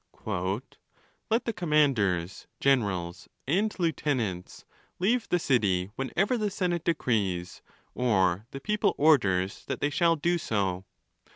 "Let 1.29 1.45
the 1.45 1.53
commanders, 1.53 2.47
generals, 2.59 3.29
and 3.47 3.71
lieutenants, 3.77 4.65
leave 4.97 5.29
the 5.29 5.37
city 5.37 5.91
whenever 5.95 6.39
the 6.39 6.49
senate 6.49 6.83
decrees 6.83 7.61
or 7.93 8.47
the 8.49 8.59
people 8.59 8.95
orders 8.97 9.63
that 9.65 9.79
they 9.79 9.91
shall 9.91 10.15
do 10.15 10.39
so. 10.39 10.85